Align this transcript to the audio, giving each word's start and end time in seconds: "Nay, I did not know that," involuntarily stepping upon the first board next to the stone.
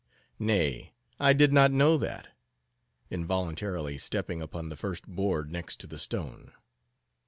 "Nay, 0.39 0.93
I 1.19 1.31
did 1.33 1.53
not 1.53 1.71
know 1.71 1.95
that," 1.95 2.29
involuntarily 3.11 3.99
stepping 3.99 4.41
upon 4.41 4.69
the 4.69 4.75
first 4.75 5.05
board 5.05 5.51
next 5.51 5.79
to 5.81 5.85
the 5.85 5.99
stone. 5.99 6.53